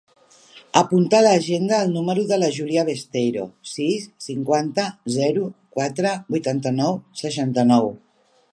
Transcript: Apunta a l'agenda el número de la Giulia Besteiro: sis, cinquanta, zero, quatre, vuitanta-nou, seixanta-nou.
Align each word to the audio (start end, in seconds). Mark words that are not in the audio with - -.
Apunta 0.79 1.17
a 1.17 1.25
l'agenda 1.25 1.81
el 1.87 1.91
número 1.97 2.23
de 2.31 2.39
la 2.43 2.49
Giulia 2.55 2.85
Besteiro: 2.87 3.45
sis, 3.73 4.09
cinquanta, 4.29 4.87
zero, 5.19 5.47
quatre, 5.77 6.15
vuitanta-nou, 6.37 6.99
seixanta-nou. 7.25 7.93